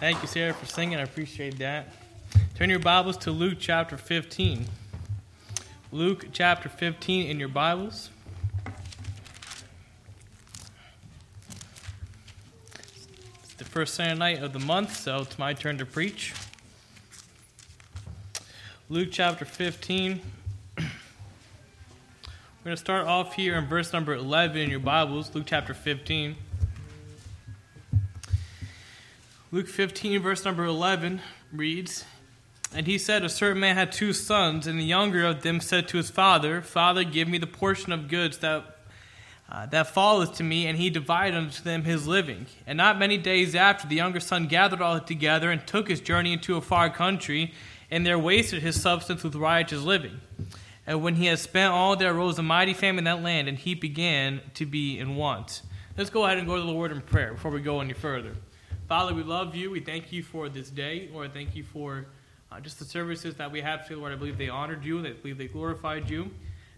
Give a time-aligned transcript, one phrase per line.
[0.00, 0.96] Thank you, Sarah, for singing.
[0.96, 1.88] I appreciate that.
[2.54, 4.64] Turn your Bibles to Luke chapter 15.
[5.92, 8.08] Luke chapter 15 in your Bibles.
[13.42, 16.32] It's the first Sunday night of the month, so it's my turn to preach.
[18.88, 20.22] Luke chapter 15.
[20.78, 20.84] We're
[22.64, 26.36] going to start off here in verse number 11 in your Bibles, Luke chapter 15.
[29.52, 31.20] Luke 15, verse number 11
[31.52, 32.04] reads
[32.72, 35.88] And he said, A certain man had two sons, and the younger of them said
[35.88, 38.76] to his father, Father, give me the portion of goods that.
[39.52, 42.46] Uh, that falleth to me, and he divided unto them his living.
[42.68, 46.32] And not many days after, the younger son gathered all together and took his journey
[46.34, 47.52] into a far country,
[47.90, 50.20] and there wasted his substance with riotous living.
[50.86, 53.58] And when he had spent all, there arose a mighty famine in that land, and
[53.58, 55.62] he began to be in want.
[55.98, 58.36] Let's go ahead and go to the Lord in prayer before we go any further.
[58.90, 59.70] Father, we love you.
[59.70, 61.08] We thank you for this day.
[61.12, 62.06] Lord, thank you for
[62.50, 63.94] uh, just the services that we have today.
[63.94, 64.98] Lord, I believe they honored you.
[65.06, 66.32] I believe they glorified you.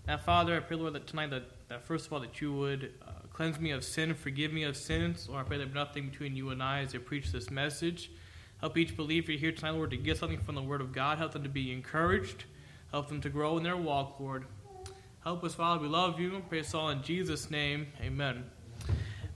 [0.07, 2.93] Now, Father, I pray, Lord, that tonight, that, that first of all, that you would
[3.09, 5.27] uh, cleanse me of sin, forgive me of sins.
[5.27, 8.11] Lord, I pray that nothing between you and I as I preach this message.
[8.61, 11.17] Help each believer here tonight, Lord, to get something from the Word of God.
[11.17, 12.45] Help them to be encouraged.
[12.91, 14.45] Help them to grow in their walk, Lord.
[15.25, 15.81] Help us, Father.
[15.81, 16.43] We love you.
[16.51, 17.87] Pray us all in Jesus' name.
[18.03, 18.45] Amen.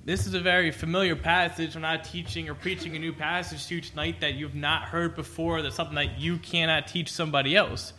[0.07, 1.75] This is a very familiar passage.
[1.75, 5.17] I'm not teaching or preaching a new passage to you tonight that you've not heard
[5.17, 7.93] before, that's something that you cannot teach somebody else.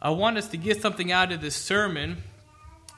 [0.00, 2.18] I want us to get something out of this sermon,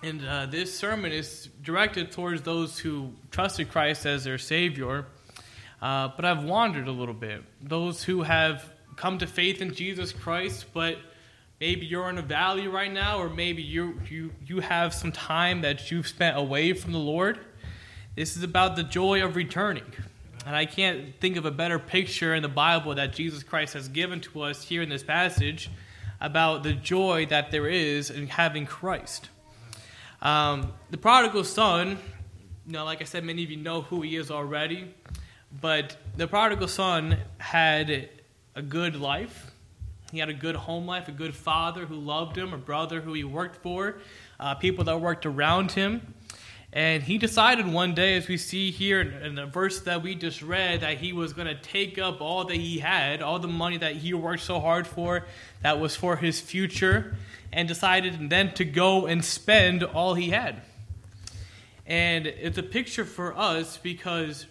[0.02, 5.06] and uh, this sermon is directed towards those who trusted Christ as their Savior,
[5.80, 7.42] uh, but I've wandered a little bit.
[7.62, 10.98] Those who have come to faith in Jesus Christ, but
[11.58, 15.62] maybe you're in a valley right now, or maybe you, you, you have some time
[15.62, 17.38] that you've spent away from the Lord
[18.16, 19.84] this is about the joy of returning.
[20.46, 23.88] And I can't think of a better picture in the Bible that Jesus Christ has
[23.88, 25.70] given to us here in this passage
[26.18, 29.28] about the joy that there is in having Christ.
[30.22, 31.98] Um, the prodigal son,
[32.66, 34.94] you know, like I said, many of you know who he is already,
[35.60, 38.08] but the prodigal son had
[38.54, 39.50] a good life.
[40.10, 43.12] He had a good home life, a good father who loved him, a brother who
[43.12, 43.98] he worked for,
[44.40, 46.14] uh, people that worked around him.
[46.76, 50.42] And he decided one day, as we see here in the verse that we just
[50.42, 53.78] read, that he was going to take up all that he had, all the money
[53.78, 55.24] that he worked so hard for,
[55.62, 57.16] that was for his future,
[57.50, 60.60] and decided then to go and spend all he had.
[61.86, 64.44] And it's a picture for us because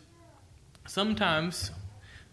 [0.87, 1.69] sometimes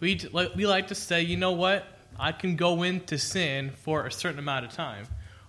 [0.00, 0.22] we,
[0.56, 1.84] we like to say, you know what?
[2.18, 5.04] I can go into sin for a certain amount of time.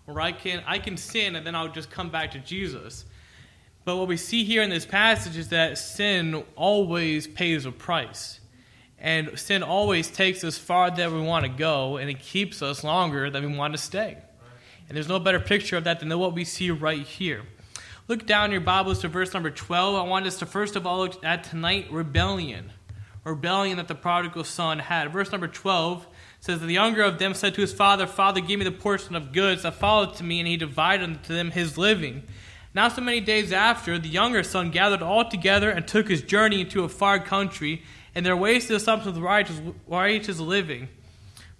[0.05, 3.05] Or I can, I can sin and then I'll just come back to Jesus.
[3.85, 8.39] But what we see here in this passage is that sin always pays a price.
[8.97, 12.83] And sin always takes us farther than we want to go, and it keeps us
[12.83, 14.17] longer than we want to stay.
[14.87, 17.43] And there's no better picture of that than what we see right here.
[18.07, 19.95] Look down your Bibles to verse number 12.
[19.95, 22.71] I want us to first of all look at tonight rebellion.
[23.25, 25.11] Rebellion that the prodigal son had.
[25.11, 26.05] Verse number 12
[26.41, 29.31] says, The younger of them said to his father, Father, give me the portion of
[29.31, 32.23] goods that followed to me, and he divided unto them his living.
[32.75, 36.61] Now, so many days after, the younger son gathered all together and took his journey
[36.61, 37.83] into a far country,
[38.15, 40.87] and there wasted the substance of righteous, righteous living.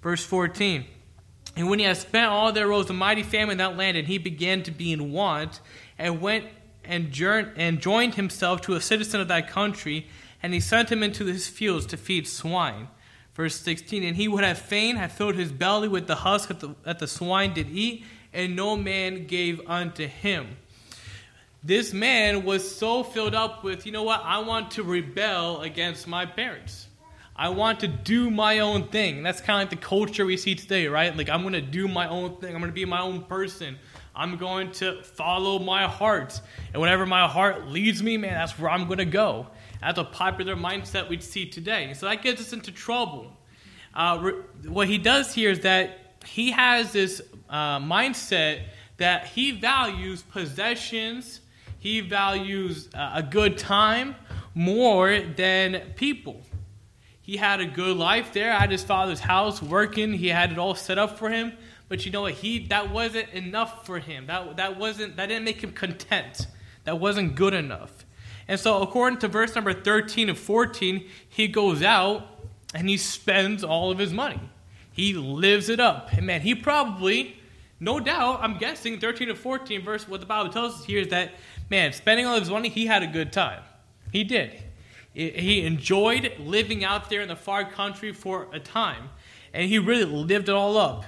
[0.01, 0.85] Verse 14.
[1.56, 4.07] And when he had spent all, there arose a mighty famine in that land, and
[4.07, 5.62] he began to be in want,
[6.00, 6.46] and went
[6.84, 7.16] and,
[7.56, 10.07] and joined himself to a citizen of that country,
[10.41, 12.88] and he sent him into his fields to feed swine.
[13.35, 14.03] Verse 16.
[14.03, 16.97] And he would have fain have filled his belly with the husk that the, that
[16.97, 18.03] the swine did eat,
[18.34, 20.57] and no man gave unto him
[21.63, 26.07] this man was so filled up with, you know what, I want to rebel against
[26.07, 26.88] my parents.
[27.35, 29.24] I want to do my own thing.
[29.24, 31.16] That's kind of like the culture we see today, right?
[31.16, 32.53] Like, I'm going to do my own thing.
[32.53, 33.78] I'm going to be my own person.
[34.16, 36.40] I'm going to follow my heart.
[36.74, 39.47] And whenever my heart leads me, man, that's where I'm going to go.
[39.81, 41.94] That's a popular mindset we see today.
[41.95, 43.36] So that gets us into trouble.
[43.95, 48.63] Uh, re- what he does here is that he has this uh, mindset
[48.98, 51.39] that he values possessions
[51.83, 54.15] he values uh, a good time
[54.56, 56.41] more than people.
[57.21, 60.13] He had a good life there at his father's house, working.
[60.13, 61.51] He had it all set up for him.
[61.89, 62.35] But you know what?
[62.35, 64.27] He that wasn't enough for him.
[64.27, 66.47] That that wasn't that didn't make him content.
[66.85, 68.06] That wasn't good enough.
[68.47, 72.25] And so, according to verse number 13 and 14, he goes out
[72.74, 74.39] and he spends all of his money.
[74.94, 76.13] He lives it up.
[76.13, 77.35] And man, he probably,
[77.81, 81.09] no doubt, I'm guessing 13 and 14, verse what the Bible tells us here is
[81.09, 81.33] that
[81.73, 83.63] man, spending all of his money, he had a good time.
[84.11, 84.63] He did.
[85.15, 89.09] He enjoyed living out there in the far country for a time,
[89.55, 91.03] and he really lived it all up.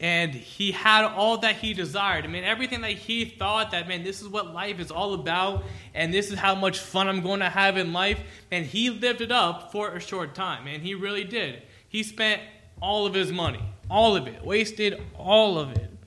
[0.00, 2.24] And he had all that he desired.
[2.24, 5.64] I mean, everything that he thought that, man, this is what life is all about,
[5.92, 8.20] and this is how much fun I'm going to have in life.
[8.50, 11.62] And he lived it up for a short time, and he really did.
[11.90, 12.40] He spent
[12.80, 15.97] all of his money, all of it, wasted all of it.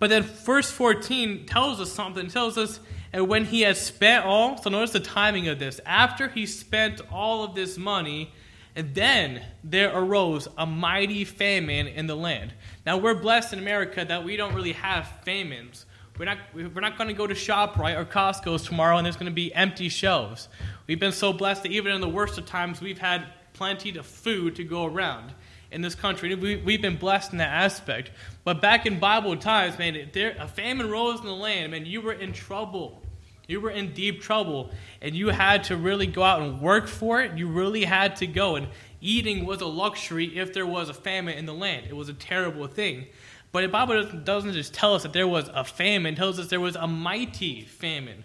[0.00, 2.26] But then verse 14 tells us something.
[2.26, 2.80] It tells us,
[3.12, 5.78] and when he had spent all, so notice the timing of this.
[5.86, 8.32] After he spent all of this money,
[8.74, 12.54] and then there arose a mighty famine in the land.
[12.86, 15.84] Now we're blessed in America that we don't really have famines.
[16.18, 19.30] We're not, we're not going to go to ShopRite or Costco's tomorrow and there's going
[19.30, 20.48] to be empty shelves.
[20.86, 24.06] We've been so blessed that even in the worst of times, we've had plenty of
[24.06, 25.32] food to go around
[25.70, 26.34] in this country.
[26.34, 28.10] We, we've been blessed in that aspect.
[28.44, 32.00] But back in Bible times, man, there, a famine rose in the land, man, you
[32.00, 33.02] were in trouble.
[33.46, 34.70] You were in deep trouble,
[35.02, 37.36] and you had to really go out and work for it.
[37.36, 38.54] You really had to go.
[38.54, 38.68] And
[39.00, 41.86] eating was a luxury if there was a famine in the land.
[41.88, 43.06] It was a terrible thing.
[43.50, 46.46] But the Bible doesn't just tell us that there was a famine, it tells us
[46.46, 48.24] there was a mighty famine.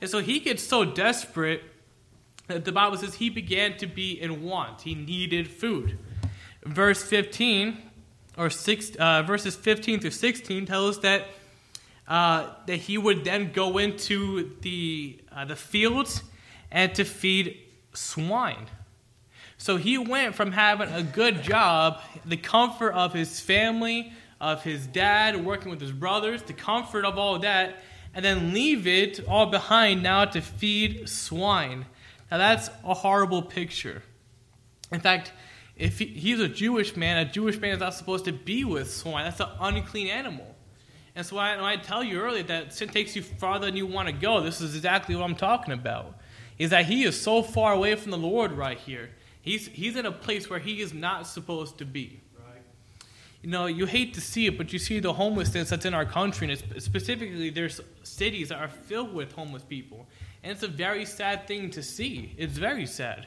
[0.00, 1.62] And so he gets so desperate
[2.46, 4.80] that the Bible says he began to be in want.
[4.80, 5.98] He needed food.
[6.64, 7.78] Verse 15,
[8.38, 11.26] or six, uh, verses 15 through 16, tell us that
[12.08, 16.22] uh, that he would then go into the, uh, the fields
[16.70, 17.58] and to feed
[17.94, 18.66] swine.
[19.56, 24.86] So he went from having a good job, the comfort of his family, of his
[24.88, 27.82] dad, working with his brothers, the comfort of all that,
[28.14, 31.86] and then leave it all behind now to feed swine.
[32.30, 34.02] Now that's a horrible picture.
[34.90, 35.32] In fact,
[35.82, 38.88] if he, he's a Jewish man, a Jewish man is not supposed to be with
[38.88, 39.24] swine.
[39.24, 40.54] That's an unclean animal.
[41.16, 44.06] And so I, I tell you earlier that sin takes you farther than you want
[44.06, 46.18] to go, this is exactly what I'm talking about.
[46.56, 49.10] Is that he is so far away from the Lord right here.
[49.40, 52.20] He's, he's in a place where he is not supposed to be.
[52.38, 52.62] Right.
[53.42, 56.06] You know, you hate to see it, but you see the homelessness that's in our
[56.06, 60.06] country, and specifically, there's cities that are filled with homeless people.
[60.44, 62.34] And it's a very sad thing to see.
[62.38, 63.26] It's very sad.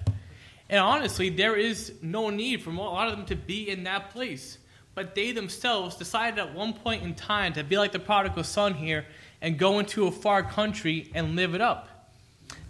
[0.69, 4.11] And honestly, there is no need for a lot of them to be in that
[4.11, 4.57] place
[4.95, 8.73] but they themselves decided at one point in time to be like the prodigal son
[8.73, 9.05] here
[9.41, 12.09] and go into a far country and live it up.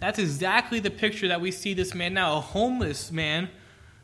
[0.00, 3.48] That's exactly the picture that we see this man now a homeless man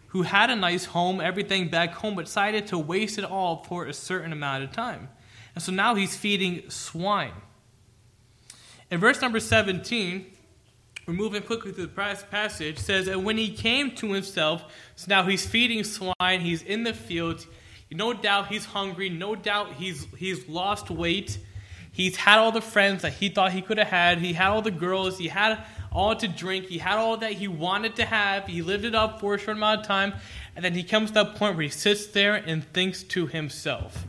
[0.08, 3.86] who had a nice home, everything back home, but decided to waste it all for
[3.86, 5.08] a certain amount of time.
[5.54, 7.32] And so now he's feeding swine.
[8.90, 10.31] In verse number 17,
[11.12, 14.64] we're moving quickly through the passage, says, that when he came to himself,
[14.96, 17.46] so now he's feeding swine, he's in the field,
[17.94, 19.08] no doubt he's hungry.
[19.08, 21.38] No doubt he's, he's lost weight.
[21.92, 24.18] He's had all the friends that he thought he could have had.
[24.18, 25.18] He had all the girls.
[25.18, 25.62] He had
[25.92, 26.66] all to drink.
[26.66, 28.46] He had all that he wanted to have.
[28.46, 30.14] He lived it up for a short amount of time.
[30.56, 34.06] And then he comes to that point where he sits there and thinks to himself.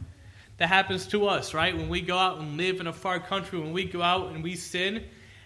[0.58, 1.76] That happens to us, right?
[1.76, 4.44] When we go out and live in a far country, when we go out and
[4.44, 5.04] we sin,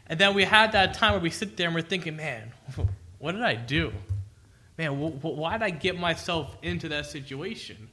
[0.08, 2.52] and then we had that time where we sit there and we're thinking, man,
[3.20, 3.92] what did I do?
[4.78, 7.90] Man, why did I get myself into that situation?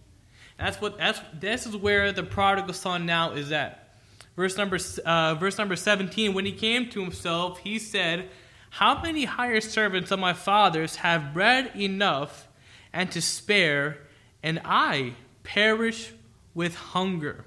[0.58, 3.96] That's what that's this is where the prodigal son now is at.
[4.36, 8.28] Verse number uh, verse number 17 when he came to himself he said,
[8.70, 12.48] "How many hired servants of my father's have bread enough
[12.92, 13.98] and to spare,
[14.42, 16.12] and I perish
[16.54, 17.46] with hunger?"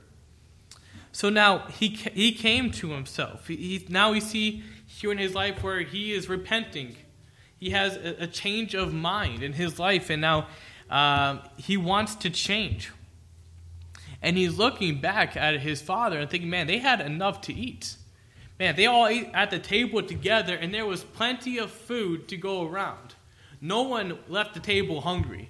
[1.18, 3.48] So now he he came to himself.
[3.48, 6.96] He, he now we see here in his life where he is repenting.
[7.60, 10.46] He has a, a change of mind in his life, and now
[10.92, 12.92] um, he wants to change.
[14.22, 17.96] And he's looking back at his father and thinking, man, they had enough to eat.
[18.60, 22.38] Man, they all ate at the table together, and there was plenty of food to
[22.38, 23.16] go around.
[23.60, 25.50] No one left the table hungry.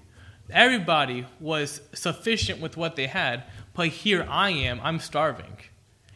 [0.49, 3.43] Everybody was sufficient with what they had,
[3.77, 5.55] but here I am, I'm starving.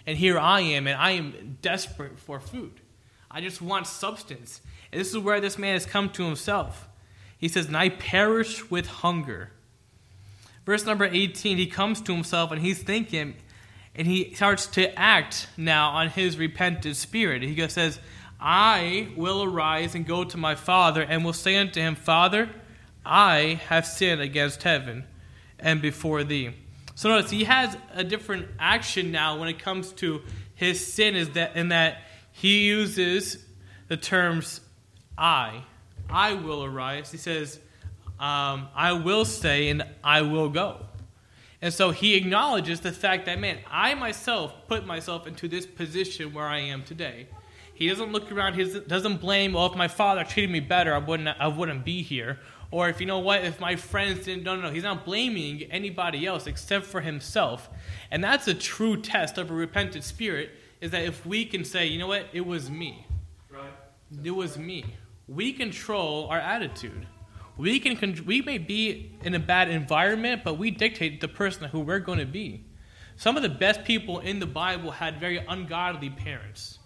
[0.07, 2.81] And here I am, and I am desperate for food.
[3.29, 4.61] I just want substance.
[4.91, 6.89] And this is where this man has come to himself.
[7.37, 9.51] He says, And I perish with hunger.
[10.65, 13.35] Verse number 18, he comes to himself and he's thinking,
[13.95, 17.43] and he starts to act now on his repentant spirit.
[17.43, 17.99] He says,
[18.39, 22.49] I will arise and go to my father, and will say unto him, Father,
[23.05, 25.03] I have sinned against heaven
[25.59, 26.55] and before thee.
[27.01, 30.21] So notice he has a different action now when it comes to
[30.53, 33.43] his sin, is that in that he uses
[33.87, 34.61] the terms
[35.17, 35.63] I.
[36.11, 37.11] I will arise.
[37.11, 37.57] He says,
[38.19, 40.85] um, I will stay and I will go.
[41.59, 46.35] And so he acknowledges the fact that, man, I myself put myself into this position
[46.35, 47.29] where I am today.
[47.73, 48.53] He doesn't look around.
[48.53, 49.53] He doesn't blame.
[49.53, 51.29] Well, if my father treated me better, I wouldn't.
[51.39, 52.37] I wouldn't be here.
[52.71, 54.43] Or if you know what, if my friends didn't.
[54.43, 54.71] No, no, no.
[54.71, 57.69] He's not blaming anybody else except for himself.
[58.09, 60.51] And that's a true test of a repentant spirit.
[60.79, 63.05] Is that if we can say, you know what, it was me.
[63.49, 63.71] Right.
[64.23, 64.85] It was me.
[65.27, 67.05] We control our attitude.
[67.57, 68.25] We can.
[68.25, 72.19] We may be in a bad environment, but we dictate the person who we're going
[72.19, 72.65] to be.
[73.17, 76.79] Some of the best people in the Bible had very ungodly parents.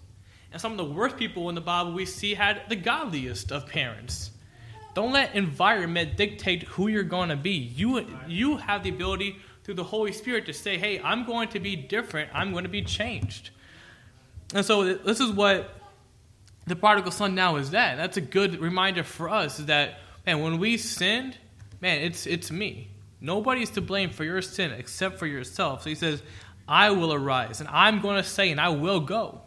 [0.51, 3.67] And some of the worst people in the Bible we see had the godliest of
[3.67, 4.31] parents.
[4.95, 7.51] Don't let environment dictate who you're going to be.
[7.51, 11.59] You, you have the ability through the Holy Spirit to say, hey, I'm going to
[11.59, 12.29] be different.
[12.33, 13.49] I'm going to be changed.
[14.53, 15.75] And so this is what
[16.65, 17.97] the prodigal son now is that.
[17.97, 21.37] That's a good reminder for us that, man, when we sinned,
[21.81, 22.89] man, it's, it's me.
[23.19, 25.83] Nobody's to blame for your sin except for yourself.
[25.83, 26.23] So he says,
[26.67, 29.41] I will arise, and I'm going to say, and I will go.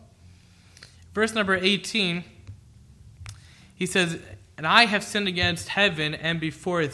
[1.14, 2.22] Verse number 18,
[3.74, 4.18] he says,
[4.58, 6.84] And I have sinned against heaven and before,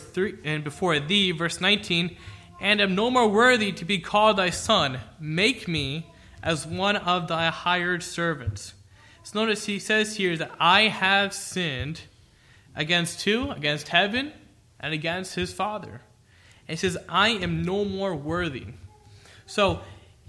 [0.44, 1.32] and before thee.
[1.32, 2.14] Verse 19,
[2.60, 5.00] and am no more worthy to be called thy son.
[5.18, 6.06] Make me
[6.42, 8.74] as one of thy hired servants.
[9.22, 12.02] So notice he says here that I have sinned
[12.76, 13.50] against who?
[13.50, 14.32] Against heaven
[14.78, 16.02] and against his father.
[16.68, 18.66] And he says, I am no more worthy.
[19.46, 19.80] So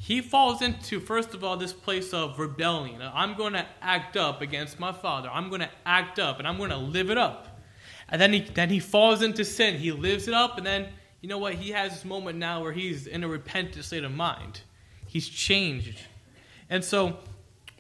[0.06, 3.02] he falls into, first of all, this place of rebellion.
[3.02, 5.32] I'm going to act up against my father.
[5.34, 7.60] I'm going to act up and I'm going to live it up.
[8.08, 9.80] And then he, then he falls into sin.
[9.80, 10.58] He lives it up.
[10.60, 10.90] And then,
[11.22, 11.56] you know what?
[11.56, 14.62] He has this moment now where he's in a repentant state of mind.
[15.08, 16.00] He's changed.
[16.70, 17.18] And so,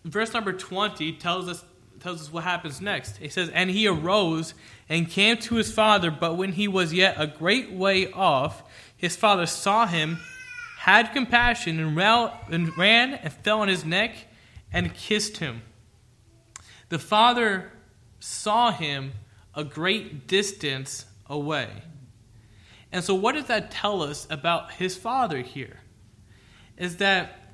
[0.03, 1.63] verse number 20 tells us
[1.99, 3.21] tells us what happens next.
[3.21, 4.55] It says, And he arose
[4.89, 8.63] and came to his father, but when he was yet a great way off,
[8.97, 10.17] his father saw him,
[10.85, 11.97] had compassion, and
[12.77, 14.27] ran and fell on his neck
[14.71, 15.63] and kissed him.
[16.89, 17.71] The father
[18.19, 19.13] saw him
[19.55, 21.71] a great distance away.
[22.91, 25.79] And so, what does that tell us about his father here?
[26.77, 27.49] Is that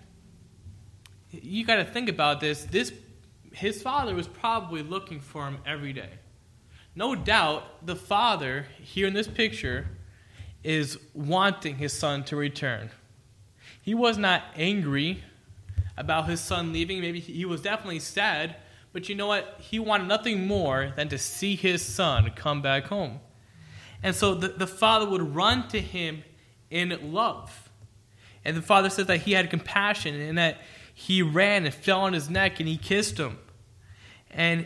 [1.32, 2.66] you got to think about this.
[2.66, 2.92] This
[3.54, 6.20] his father was probably looking for him every day.
[6.96, 9.88] No doubt the father, here in this picture,
[10.66, 12.92] is wanting his son to return.
[13.82, 15.24] He was not angry
[15.98, 17.02] about his son leaving.
[17.02, 18.56] Maybe he was definitely sad,
[18.94, 19.58] but you know what?
[19.60, 23.20] He wanted nothing more than to see his son come back home.
[24.04, 26.24] And so the, the father would run to him
[26.70, 27.70] in love.
[28.44, 30.60] And the father says that he had compassion and that
[30.94, 33.38] he ran and fell on his neck and he kissed him.
[34.32, 34.66] And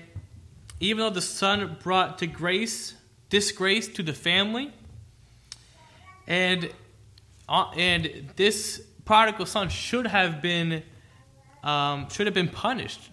[0.79, 2.93] even though the son brought to grace
[3.29, 4.71] disgrace to the family,
[6.27, 6.69] and
[7.49, 10.83] uh, and this prodigal son should have been
[11.63, 13.09] um, should have been punished.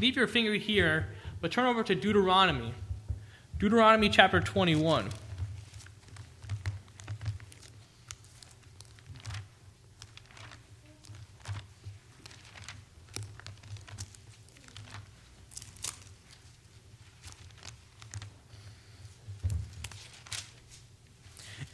[0.00, 1.08] Leave your finger here,
[1.40, 2.74] but turn over to Deuteronomy,
[3.58, 5.08] Deuteronomy chapter twenty one.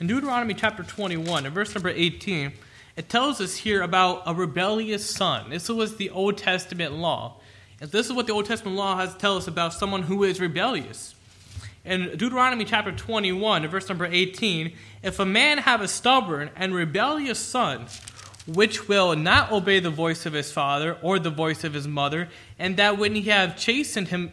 [0.01, 2.53] In Deuteronomy chapter 21, in verse number 18,
[2.97, 5.51] it tells us here about a rebellious son.
[5.51, 7.37] This was the Old Testament law.
[7.81, 10.23] And this is what the Old Testament law has to tell us about someone who
[10.23, 11.15] is rebellious.
[11.85, 14.73] In Deuteronomy chapter 21, verse number 18,
[15.03, 17.87] if a man have a stubborn and rebellious son,
[18.47, 22.29] which will not obey the voice of his father or the voice of his mother,
[22.59, 24.31] and that when he have chastened him,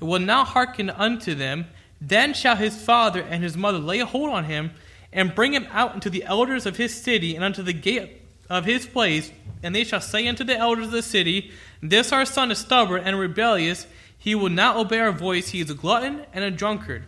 [0.00, 1.66] will not hearken unto them,
[2.00, 4.70] then shall his father and his mother lay a hold on him
[5.16, 8.66] and bring him out unto the elders of his city and unto the gate of
[8.66, 9.32] his place,
[9.62, 11.50] and they shall say unto the elders of the city,
[11.82, 15.70] This our son is stubborn and rebellious, he will not obey our voice, he is
[15.70, 17.04] a glutton and a drunkard.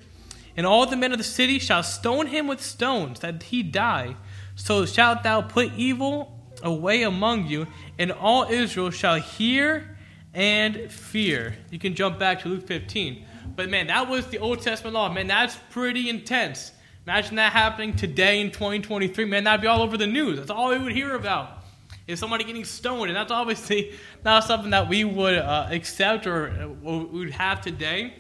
[0.57, 4.17] And all the men of the city shall stone him with stones, that he die.
[4.57, 7.67] So shalt thou put evil away among you,
[7.99, 9.97] and all Israel shall hear
[10.33, 11.57] and fear.
[11.71, 13.25] You can jump back to Luke 15.
[13.55, 15.12] But man, that was the Old Testament law.
[15.12, 16.73] Man, that's pretty intense.
[17.09, 19.25] Imagine that happening today in 2023.
[19.25, 20.37] Man, that'd be all over the news.
[20.37, 21.65] That's all we would hear about
[22.07, 23.09] is somebody getting stoned.
[23.09, 23.95] And that's obviously
[24.27, 28.12] not something that we would uh, accept or uh, would have today.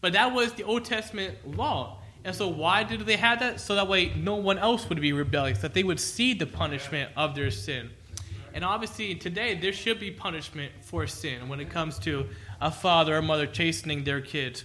[0.00, 1.98] But that was the Old Testament law.
[2.24, 3.60] And so, why did they have that?
[3.60, 7.10] So that way no one else would be rebellious, that they would see the punishment
[7.14, 7.90] of their sin.
[8.54, 12.26] And obviously, today, there should be punishment for sin when it comes to
[12.58, 14.64] a father or mother chastening their kids.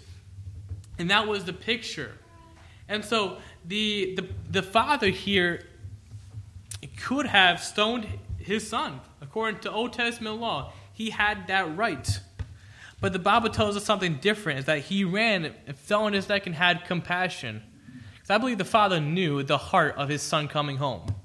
[0.98, 2.14] And that was the picture
[2.94, 5.66] and so the, the, the father here
[7.02, 8.08] could have stoned
[8.38, 10.72] his son according to Old Testament law.
[10.94, 12.20] He had that right.
[13.02, 16.30] But the Bible tells us something different is that he ran and fell on his
[16.30, 17.64] neck and had compassion.
[18.14, 21.16] Because I believe the father knew the heart of his son coming home.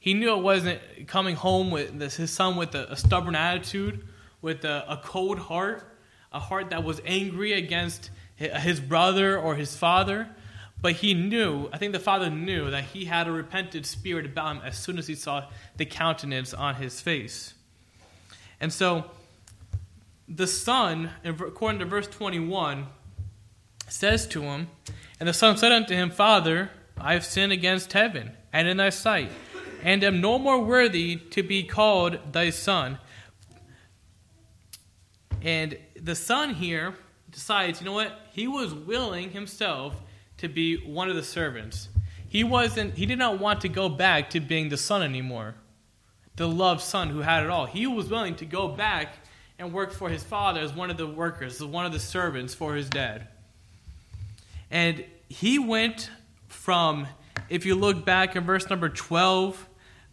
[0.00, 4.04] He knew it wasn't coming home with this, his son with a, a stubborn attitude,
[4.42, 5.84] with a, a cold heart,
[6.32, 10.28] a heart that was angry against his brother or his father.
[10.80, 14.56] But he knew, I think the father knew, that he had a repentant spirit about
[14.56, 17.54] him as soon as he saw the countenance on his face.
[18.60, 19.10] And so,
[20.28, 22.86] the son, according to verse 21,
[23.88, 24.68] says to him,
[25.18, 28.90] And the son said unto him, Father, I have sinned against heaven and in thy
[28.90, 29.30] sight,
[29.82, 32.98] and am no more worthy to be called thy son.
[35.42, 36.94] And the son here
[37.30, 38.18] decides, you know what?
[38.32, 39.94] He was willing himself
[40.38, 41.88] to be one of the servants.
[42.28, 45.54] He wasn't he did not want to go back to being the son anymore.
[46.36, 47.66] The loved son who had it all.
[47.66, 49.16] He was willing to go back
[49.58, 52.54] and work for his father as one of the workers, as one of the servants
[52.54, 53.28] for his dad.
[54.70, 56.10] And he went
[56.48, 57.06] from
[57.48, 59.66] if you look back in verse number 12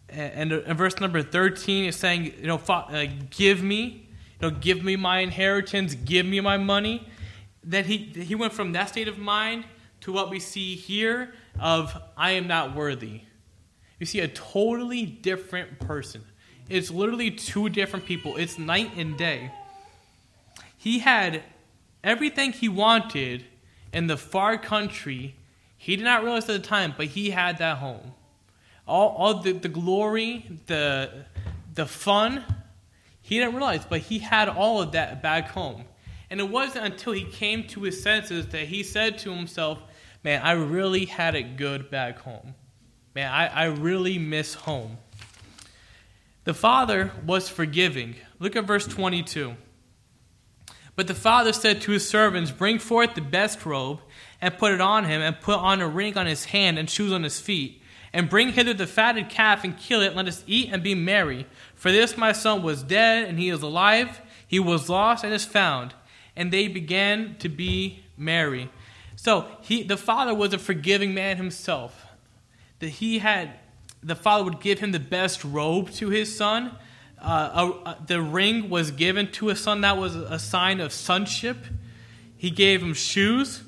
[0.08, 4.08] and in verse number 13 it's saying, you know, uh, give me,
[4.40, 7.08] you know, give me my inheritance, give me my money.
[7.64, 9.64] That he he went from that state of mind
[10.04, 13.22] to what we see here of I am not worthy.
[13.98, 16.22] You see a totally different person.
[16.68, 18.36] It's literally two different people.
[18.36, 19.50] It's night and day.
[20.76, 21.42] He had
[22.02, 23.46] everything he wanted
[23.94, 25.36] in the far country.
[25.78, 28.12] He did not realize at the time, but he had that home.
[28.86, 31.24] All, all the, the glory, the,
[31.74, 32.44] the fun,
[33.22, 35.84] he didn't realize, but he had all of that back home.
[36.28, 39.78] And it wasn't until he came to his senses that he said to himself,
[40.24, 42.54] man, I really had it good back home.
[43.14, 44.98] Man, I, I really miss home.
[46.44, 48.16] The father was forgiving.
[48.40, 49.54] Look at verse 22.
[50.96, 54.00] But the father said to his servants, Bring forth the best robe,
[54.40, 57.12] and put it on him, and put on a ring on his hand, and shoes
[57.12, 57.82] on his feet.
[58.12, 60.14] And bring hither the fatted calf, and kill it.
[60.14, 61.46] Let us eat and be merry.
[61.74, 64.20] For this my son was dead, and he is alive.
[64.46, 65.94] He was lost, and is found.
[66.36, 68.70] And they began to be merry.
[69.24, 72.08] So he, the father was a forgiving man himself.
[72.80, 73.54] That he had,
[74.02, 76.76] the father would give him the best robe to his son.
[77.18, 79.80] Uh, a, a, the ring was given to his son.
[79.80, 81.56] That was a sign of sonship.
[82.36, 83.62] He gave him shoes.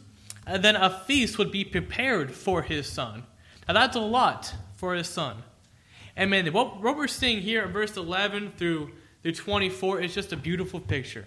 [0.47, 3.23] And then a feast would be prepared for his son.
[3.67, 5.43] Now that's a lot for his son.
[6.17, 8.91] And man, what, what we're seeing here in verse 11 through,
[9.23, 11.25] through 24 is just a beautiful picture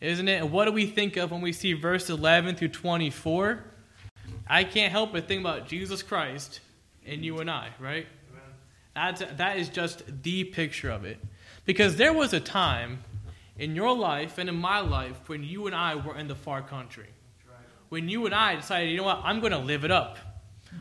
[0.00, 0.42] isn't it?
[0.42, 3.64] And what do we think of when we see verse 11 through 24?
[4.46, 6.60] I can't help but think about Jesus Christ
[7.06, 8.06] and you and I, right?
[8.94, 11.18] That's, that is just the picture of it.
[11.64, 13.04] Because there was a time
[13.58, 16.62] in your life and in my life when you and I were in the far
[16.62, 17.08] country.
[17.90, 20.16] When you and I decided, you know what, I'm going to live it up.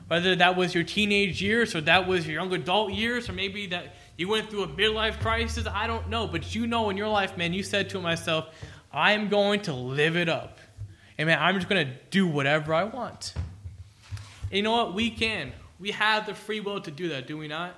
[0.07, 3.67] Whether that was your teenage years or that was your young adult years or maybe
[3.67, 6.27] that you went through a midlife crisis, I don't know.
[6.27, 8.53] But you know in your life, man, you said to myself,
[8.91, 10.57] I'm going to live it up.
[11.19, 11.37] Amen.
[11.39, 13.33] I'm just going to do whatever I want.
[14.43, 14.93] And you know what?
[14.93, 15.51] We can.
[15.79, 17.75] We have the free will to do that, do we not?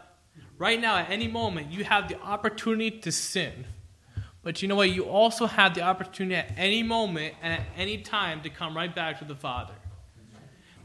[0.58, 3.66] Right now, at any moment, you have the opportunity to sin.
[4.44, 4.90] But you know what?
[4.90, 8.94] You also have the opportunity at any moment and at any time to come right
[8.94, 9.74] back to the Father.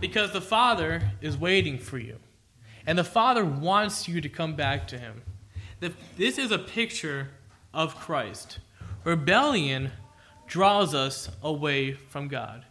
[0.01, 2.17] Because the Father is waiting for you.
[2.87, 5.23] And the Father wants you to come back to Him.
[6.17, 7.29] This is a picture
[7.73, 8.59] of Christ.
[9.05, 9.93] Rebellion
[10.47, 12.65] draws us away from God.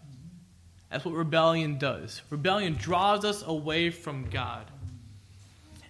[0.90, 2.22] That's what rebellion does.
[2.30, 4.66] Rebellion draws us away from God.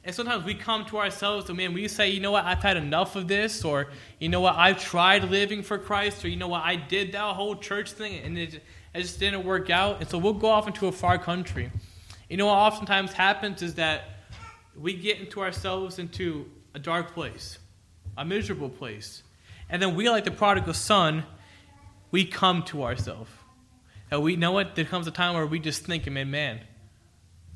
[0.04, 2.78] And sometimes we come to ourselves and man, we say, you know what, I've had
[2.78, 3.88] enough of this, or
[4.20, 7.36] you know what, I've tried living for Christ, or you know what, I did that
[7.36, 8.56] whole church thing and it,
[8.94, 10.02] it just didn't work out.
[10.02, 11.72] And so we'll go off into a far country.
[12.30, 14.04] You know what oftentimes happens is that
[14.80, 17.58] we get into ourselves into a dark place,
[18.18, 19.24] a miserable place.
[19.70, 21.24] And then we, like the prodigal son,
[22.12, 23.32] we come to ourselves.
[24.12, 24.76] And we know what?
[24.76, 26.62] There comes a time where we just think, man, man,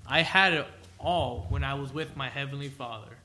[0.08, 3.18] I had it all when I was with my Heavenly Father.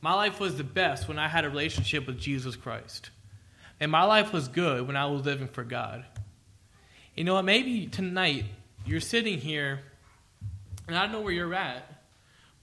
[0.00, 3.10] My life was the best when I had a relationship with Jesus Christ.
[3.78, 6.04] And my life was good when I was living for God.
[7.14, 7.44] You know what?
[7.44, 8.44] Maybe tonight
[8.86, 9.80] you're sitting here,
[10.88, 12.02] and I don't know where you're at,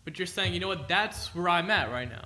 [0.04, 0.88] but you're saying, you know what?
[0.88, 2.26] That's where I'm at right now.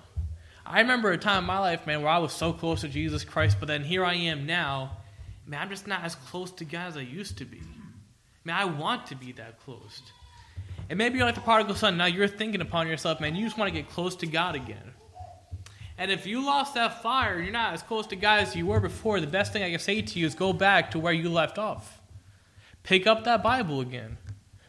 [0.66, 3.24] I remember a time in my life, man, where I was so close to Jesus
[3.24, 4.98] Christ, but then here I am now,
[5.46, 7.62] man, I'm just not as close to God as I used to be.
[8.44, 10.02] Man, I want to be that close.
[10.90, 11.98] And maybe you're like the prodigal son.
[11.98, 14.94] Now you're thinking upon yourself, man, you just want to get close to God again.
[15.98, 18.80] And if you lost that fire, you're not as close to God as you were
[18.80, 21.30] before, the best thing I can say to you is go back to where you
[21.30, 22.02] left off.
[22.84, 24.18] Pick up that Bible again.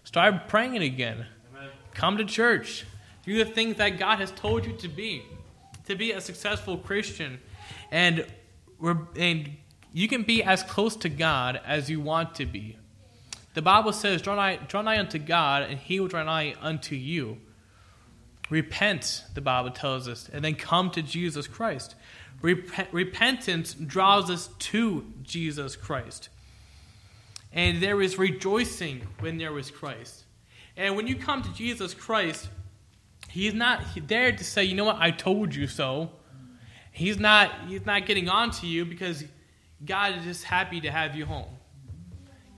[0.04, 1.26] Start praying again.
[1.54, 1.70] Amen.
[1.94, 2.84] Come to church.
[3.24, 5.22] Do the things that God has told you to be,
[5.86, 7.40] to be a successful Christian.
[7.90, 8.26] And,
[9.16, 9.56] and
[9.92, 12.76] you can be as close to God as you want to be.
[13.54, 16.94] The Bible says, draw nigh, draw nigh unto God, and he will draw nigh unto
[16.94, 17.38] you.
[18.48, 21.94] Repent, the Bible tells us, and then come to Jesus Christ.
[22.40, 26.28] Rep- repentance draws us to Jesus Christ.
[27.52, 30.24] And there is rejoicing when there is Christ.
[30.76, 32.48] And when you come to Jesus Christ,
[33.32, 36.10] He's not there to say, you know what, I told you so.
[36.90, 39.24] He's not, he's not getting on to you because
[39.84, 41.48] God is just happy to have you home.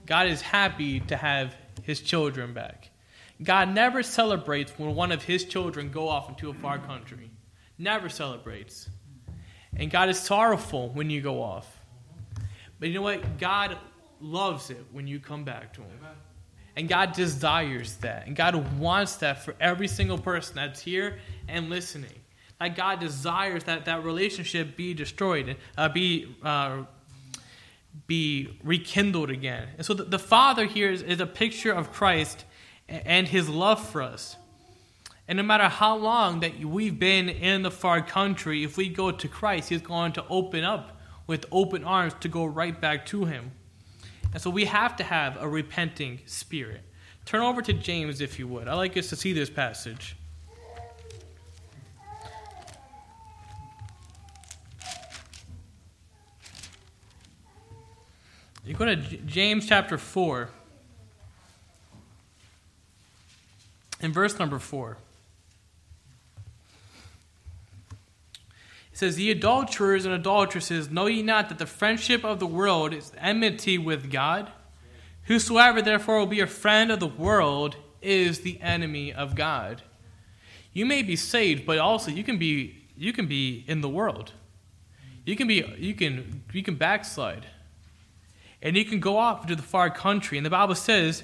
[0.05, 2.89] God is happy to have his children back.
[3.43, 7.29] God never celebrates when one of his children go off into a far country.
[7.77, 8.89] Never celebrates.
[9.75, 11.81] And God is sorrowful when you go off.
[12.79, 13.37] But you know what?
[13.37, 13.77] God
[14.21, 15.99] loves it when you come back to him.
[16.77, 18.27] And God desires that.
[18.27, 22.11] And God wants that for every single person that's here and listening.
[22.59, 26.83] That God desires that that relationship be destroyed, uh, be uh,
[28.07, 29.69] be rekindled again.
[29.77, 32.45] And so the, the Father here is, is a picture of Christ
[32.87, 34.37] and his love for us.
[35.27, 39.11] And no matter how long that we've been in the far country, if we go
[39.11, 43.25] to Christ, he's going to open up with open arms to go right back to
[43.25, 43.51] him.
[44.33, 46.81] And so we have to have a repenting spirit.
[47.25, 48.67] Turn over to James, if you would.
[48.67, 50.15] i like us to see this passage.
[58.65, 60.49] You go to James chapter 4,
[64.01, 64.97] in verse number 4.
[68.91, 72.91] It says, Ye adulterers and adulteresses, know ye not that the friendship of the world
[72.91, 74.51] is enmity with God?
[75.25, 79.83] Whosoever therefore will be a friend of the world is the enemy of God.
[80.73, 84.31] You may be saved, but also you can be you can be in the world.
[85.25, 87.45] You can be you can you can backslide
[88.61, 90.37] and you can go off into the far country.
[90.37, 91.23] And the Bible says,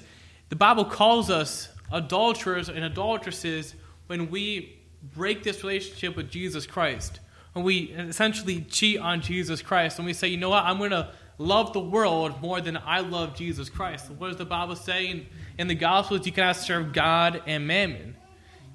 [0.50, 3.76] the Bible calls us adulterers and adulteresses
[4.08, 4.78] when we
[5.16, 7.20] break this relationship with Jesus Christ.
[7.54, 10.92] When we essentially cheat on Jesus Christ and we say, you know what, I'm going
[10.92, 14.10] to love the world more than I love Jesus Christ.
[14.12, 15.26] What does the Bible say in,
[15.58, 16.26] in the Gospels?
[16.26, 18.16] You cannot serve God and mammon.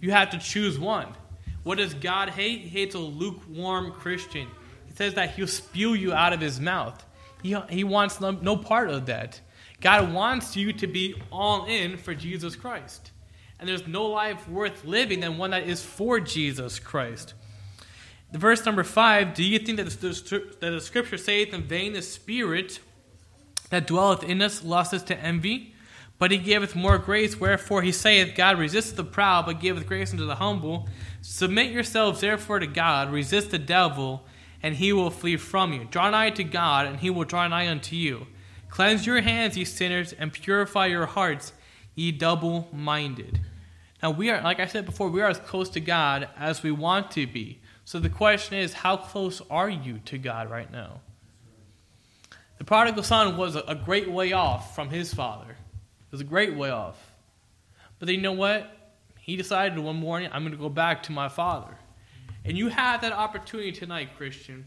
[0.01, 1.09] You have to choose one.
[1.63, 2.61] What does God hate?
[2.61, 4.49] He hates a lukewarm Christian.
[4.87, 7.05] He says that he'll spew you out of his mouth.
[7.43, 9.41] He, he wants no, no part of that.
[9.81, 13.13] God wants you to be all in for Jesus Christ.
[13.59, 17.35] And there's no life worth living than one that is for Jesus Christ.
[18.33, 21.93] The verse number five Do you think that the, that the scripture saith in vain
[21.93, 22.81] the Spirit
[23.71, 25.75] that dwelleth in us lusteth to envy?
[26.19, 30.13] But he giveth more grace, wherefore he saith, God resisteth the proud, but giveth grace
[30.13, 30.89] unto the humble.
[31.21, 34.25] Submit yourselves therefore to God, resist the devil,
[34.63, 35.85] and he will flee from you.
[35.85, 38.27] Draw nigh to God, and he will draw nigh unto you.
[38.69, 41.53] Cleanse your hands, ye sinners, and purify your hearts,
[41.95, 43.41] ye double minded.
[44.03, 46.71] Now, we are, like I said before, we are as close to God as we
[46.71, 47.61] want to be.
[47.85, 51.01] So the question is, how close are you to God right now?
[52.59, 55.51] The prodigal son was a great way off from his father.
[55.51, 57.13] It was a great way off.
[57.99, 58.71] But you know what?
[59.21, 61.77] He decided one morning, I'm going to go back to my father.
[62.47, 64.67] And you have that opportunity tonight, Christian.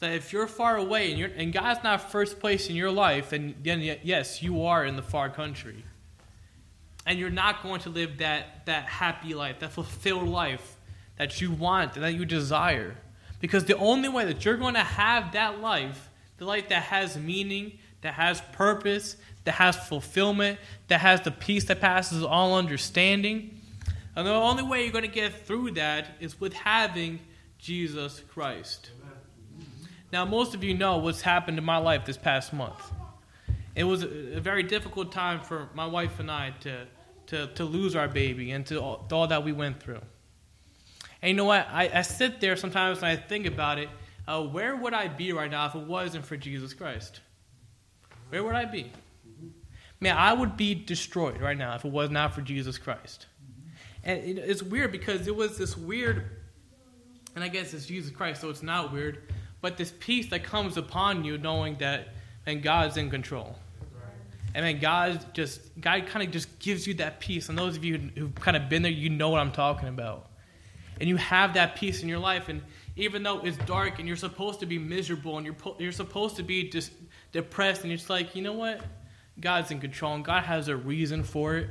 [0.00, 3.54] That if you're far away and, and God's not first place in your life, then,
[3.62, 5.82] then yes, you are in the far country.
[7.06, 10.76] And you're not going to live that, that happy life, that fulfilled life
[11.16, 12.96] that you want and that you desire.
[13.40, 17.16] Because the only way that you're going to have that life, the life that has
[17.16, 23.57] meaning, that has purpose, that has fulfillment, that has the peace that passes all understanding,
[24.18, 27.20] and the only way you're going to get through that is with having
[27.56, 28.90] Jesus Christ.
[30.12, 32.82] Now, most of you know what's happened in my life this past month.
[33.76, 36.86] It was a very difficult time for my wife and I to,
[37.28, 40.00] to, to lose our baby and to all, to all that we went through.
[41.22, 41.68] And you know what?
[41.70, 43.88] I, I sit there sometimes and I think about it.
[44.26, 47.20] Uh, where would I be right now if it wasn't for Jesus Christ?
[48.30, 48.90] Where would I be?
[50.00, 53.26] Man, I would be destroyed right now if it was not for Jesus Christ.
[54.08, 56.24] And it's weird because it was this weird,
[57.34, 59.18] and I guess it's Jesus Christ, so it's not weird,
[59.60, 62.14] but this peace that comes upon you knowing that
[62.46, 63.54] and God's in control.
[64.54, 67.50] And then God just God kind of just gives you that peace.
[67.50, 70.30] And those of you who've kind of been there, you know what I'm talking about.
[70.98, 72.48] And you have that peace in your life.
[72.48, 72.62] And
[72.96, 76.36] even though it's dark and you're supposed to be miserable and you're, po- you're supposed
[76.36, 76.92] to be just
[77.30, 78.82] depressed, and it's like, you know what?
[79.38, 81.70] God's in control and God has a reason for it.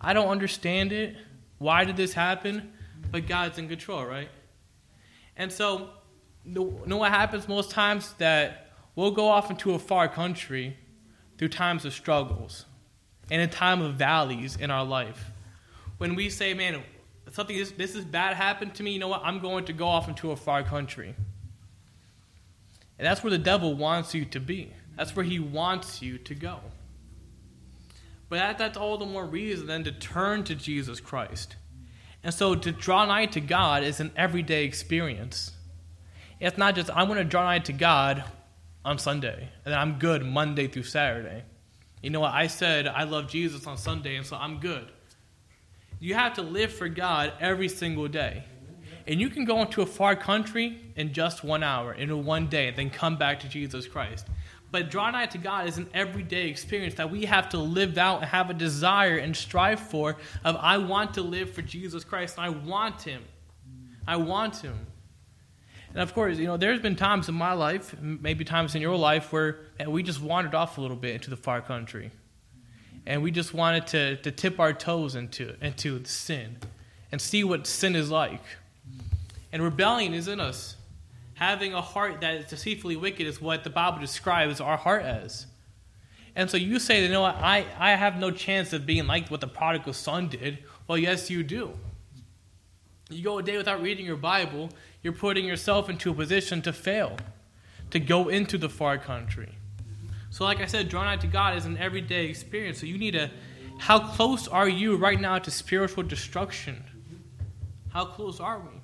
[0.00, 1.16] I don't understand it.
[1.58, 2.72] Why did this happen?
[3.10, 4.28] But God's in control, right?
[5.36, 5.90] And so,
[6.44, 8.14] you know what happens most times?
[8.18, 10.76] That we'll go off into a far country
[11.38, 12.64] through times of struggles
[13.30, 15.30] and in time of valleys in our life.
[15.98, 16.82] When we say, man,
[17.32, 19.22] something this is bad happened to me, you know what?
[19.24, 21.14] I'm going to go off into a far country.
[22.98, 24.72] And that's where the devil wants you to be.
[24.96, 26.60] That's where he wants you to go.
[28.28, 31.56] But that, that's all the more reason then to turn to Jesus Christ.
[32.24, 35.52] And so to draw nigh to God is an everyday experience.
[36.40, 38.24] It's not just, I'm going to draw nigh to God
[38.84, 41.44] on Sunday, and then I'm good Monday through Saturday.
[42.02, 42.34] You know what?
[42.34, 44.90] I said I love Jesus on Sunday, and so I'm good.
[45.98, 48.44] You have to live for God every single day.
[49.06, 52.68] And you can go into a far country in just one hour, in one day,
[52.68, 54.26] and then come back to Jesus Christ.
[54.76, 58.20] But draw nigh to God is an everyday experience that we have to live out
[58.20, 62.36] and have a desire and strive for of I want to live for Jesus Christ
[62.36, 63.22] and I want him.
[64.06, 64.74] I want him.
[65.94, 68.96] And of course, you know, there's been times in my life, maybe times in your
[68.96, 72.10] life, where eh, we just wandered off a little bit into the far country.
[73.06, 76.58] And we just wanted to, to tip our toes into, into sin
[77.10, 78.42] and see what sin is like.
[79.52, 80.76] And rebellion is in us.
[81.36, 85.46] Having a heart that is deceitfully wicked is what the Bible describes our heart as.
[86.34, 89.28] And so you say, you know what, I, I have no chance of being like
[89.28, 90.58] what the prodigal son did.
[90.88, 91.72] Well, yes, you do.
[93.10, 94.70] You go a day without reading your Bible,
[95.02, 97.16] you're putting yourself into a position to fail,
[97.90, 99.50] to go into the far country.
[100.30, 102.80] So, like I said, drawn out to God is an everyday experience.
[102.80, 103.30] So, you need to,
[103.78, 106.82] how close are you right now to spiritual destruction?
[107.90, 108.80] How close are we?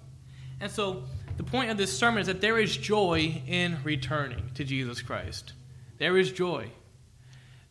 [0.60, 1.04] And so,
[1.36, 5.52] the point of this sermon is that there is joy in returning to Jesus Christ.
[5.98, 6.70] There is joy.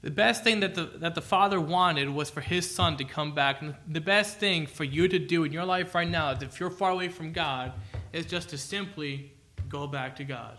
[0.01, 3.35] The best thing that the, that the Father wanted was for His Son to come
[3.35, 3.61] back.
[3.61, 6.71] And the best thing for you to do in your life right now, if you're
[6.71, 7.73] far away from God,
[8.11, 9.31] is just to simply
[9.69, 10.57] go back to God.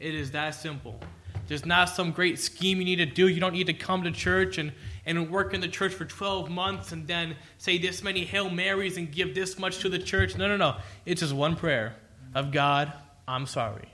[0.00, 0.98] It is that simple.
[1.46, 3.28] There's not some great scheme you need to do.
[3.28, 4.72] You don't need to come to church and,
[5.04, 8.96] and work in the church for 12 months and then say this many Hail Marys
[8.96, 10.36] and give this much to the church.
[10.36, 10.76] No, no, no.
[11.04, 11.94] It's just one prayer
[12.36, 12.92] of God,
[13.26, 13.88] I'm sorry.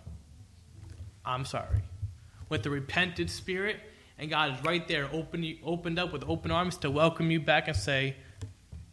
[1.25, 1.83] I'm sorry.
[2.49, 3.77] With the repentant spirit,
[4.19, 7.69] and God is right there, open, opened up with open arms to welcome you back
[7.69, 8.17] and say,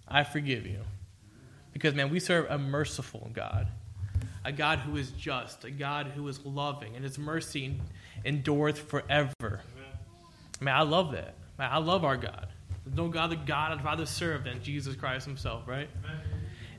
[0.08, 0.82] I forgive you.
[1.74, 3.68] Because, man, we serve a merciful God,
[4.46, 7.82] a God who is just, a God who is loving, and his mercy
[8.24, 9.34] endureth forever.
[9.42, 9.62] Amen.
[10.60, 11.34] Man, I love that.
[11.58, 12.50] Man, I love our God.
[12.86, 15.90] There's no God that God I'd rather serve than Jesus Christ himself, right?
[16.06, 16.22] Amen.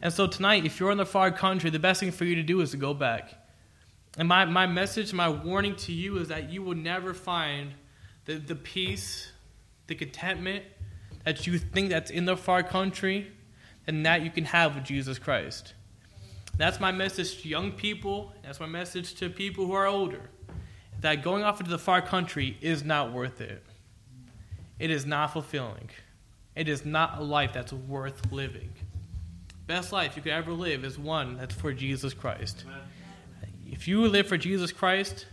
[0.03, 2.43] And so tonight, if you're in the far country, the best thing for you to
[2.43, 3.35] do is to go back.
[4.17, 7.73] And my, my message, my warning to you is that you will never find
[8.25, 9.31] the, the peace,
[9.87, 10.65] the contentment
[11.25, 13.31] that you think that's in the far country,
[13.87, 15.75] and that you can have with Jesus Christ.
[16.57, 18.33] That's my message to young people.
[18.43, 20.23] That's my message to people who are older
[21.01, 23.63] that going off into the far country is not worth it.
[24.79, 25.91] It is not fulfilling.
[26.55, 28.71] It is not a life that's worth living.
[29.71, 32.65] Best life you could ever live is one that's for Jesus Christ.
[32.67, 32.81] Amen.
[33.71, 35.27] If you live for Jesus Christ,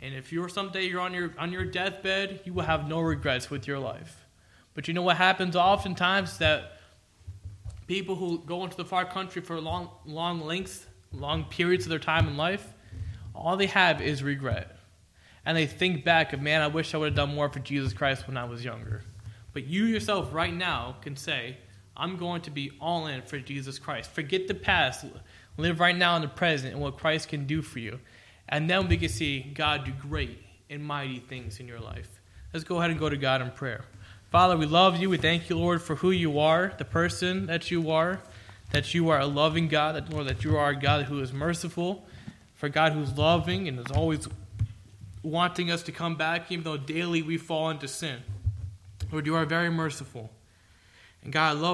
[0.00, 3.50] and if you're someday you're on your on your deathbed, you will have no regrets
[3.50, 4.24] with your life.
[4.72, 6.78] But you know what happens oftentimes that
[7.86, 11.98] people who go into the far country for long long lengths, long periods of their
[11.98, 12.72] time in life,
[13.34, 14.78] all they have is regret
[15.44, 17.92] and they think back of, man, I wish I would have done more for Jesus
[17.92, 19.02] Christ when I was younger.
[19.52, 21.58] But you yourself, right now, can say,
[21.98, 24.10] I'm going to be all in for Jesus Christ.
[24.10, 25.04] Forget the past.
[25.56, 27.98] Live right now in the present and what Christ can do for you.
[28.48, 30.38] And then we can see God do great
[30.70, 32.20] and mighty things in your life.
[32.52, 33.84] Let's go ahead and go to God in prayer.
[34.30, 35.10] Father, we love you.
[35.10, 38.20] We thank you, Lord, for who you are, the person that you are,
[38.70, 41.32] that you are a loving God, that, Lord, that you are a God who is
[41.32, 42.06] merciful,
[42.54, 44.28] for God who's loving and is always
[45.22, 48.20] wanting us to come back, even though daily we fall into sin.
[49.10, 50.30] Lord, you are very merciful.
[51.22, 51.66] And God, I love